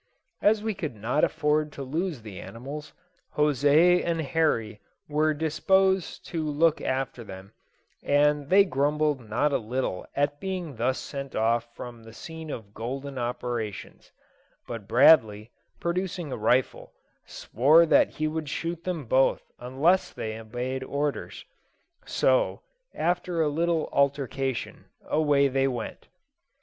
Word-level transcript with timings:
As 0.41 0.63
we 0.63 0.73
could 0.73 0.95
not 0.95 1.23
afford 1.23 1.71
to 1.73 1.83
lose 1.83 2.23
the 2.23 2.39
animals, 2.41 2.91
José 3.35 4.03
and 4.03 4.19
Horry 4.23 4.81
were 5.07 5.31
despatched 5.35 6.33
lo 6.33 6.39
look 6.41 6.81
after 6.81 7.23
them, 7.23 7.51
and 8.01 8.49
they 8.49 8.65
grumbled 8.65 9.19
not 9.29 9.53
a 9.53 9.59
little 9.59 10.07
at 10.15 10.39
being 10.39 10.77
thus 10.77 10.97
sent 10.97 11.35
off 11.35 11.75
from 11.75 12.01
the 12.01 12.13
scene 12.13 12.49
of 12.49 12.73
golden 12.73 13.19
operations; 13.19 14.11
but 14.67 14.87
Bradley, 14.87 15.51
producing 15.79 16.31
a 16.31 16.35
rifle, 16.35 16.93
swore 17.27 17.85
that 17.85 18.09
he 18.09 18.27
would 18.27 18.49
shoot 18.49 18.83
them 18.83 19.05
both 19.05 19.51
unless 19.59 20.11
they 20.11 20.35
obeyed 20.39 20.83
orders; 20.83 21.45
so, 22.07 22.61
after 22.95 23.39
a 23.39 23.47
little 23.49 23.87
altercation, 23.93 24.85
away 25.11 25.47
they 25.47 25.67
went. 25.67 26.07